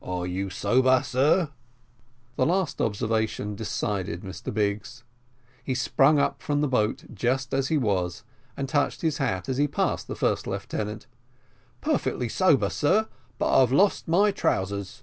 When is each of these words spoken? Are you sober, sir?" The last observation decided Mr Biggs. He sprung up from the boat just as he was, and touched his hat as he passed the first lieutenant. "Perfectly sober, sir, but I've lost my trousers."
Are 0.00 0.28
you 0.28 0.48
sober, 0.48 1.02
sir?" 1.04 1.50
The 2.36 2.46
last 2.46 2.80
observation 2.80 3.56
decided 3.56 4.20
Mr 4.20 4.54
Biggs. 4.54 5.02
He 5.64 5.74
sprung 5.74 6.20
up 6.20 6.40
from 6.40 6.60
the 6.60 6.68
boat 6.68 7.02
just 7.12 7.52
as 7.52 7.66
he 7.66 7.76
was, 7.78 8.22
and 8.56 8.68
touched 8.68 9.00
his 9.00 9.18
hat 9.18 9.48
as 9.48 9.56
he 9.56 9.66
passed 9.66 10.06
the 10.06 10.14
first 10.14 10.46
lieutenant. 10.46 11.08
"Perfectly 11.80 12.28
sober, 12.28 12.70
sir, 12.70 13.08
but 13.40 13.60
I've 13.60 13.72
lost 13.72 14.06
my 14.06 14.30
trousers." 14.30 15.02